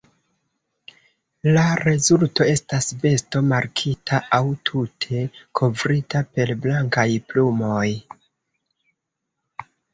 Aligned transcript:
La 1.57 1.65
rezulto 1.81 2.47
estas 2.53 2.89
besto 3.03 3.43
markita, 3.51 4.23
aŭ 4.39 4.41
tute 4.71 5.23
kovrita 5.61 6.25
per 6.39 6.57
blankaj 6.67 7.07
plumoj. 7.31 7.87